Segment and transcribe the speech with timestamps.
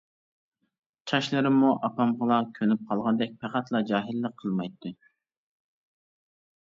[1.09, 4.93] چاچلىرىممۇ ئاپامغىلا كۆنۈپ قالغاندەك پەقەتلا جاھىللىق قىلمايتتى.